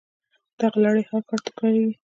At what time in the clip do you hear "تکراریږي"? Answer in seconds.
1.47-1.93